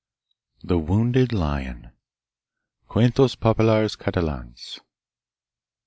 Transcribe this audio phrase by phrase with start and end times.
[0.63, 1.91] The Wounded Lion
[2.89, 4.79] Cuentos Populars Catalans.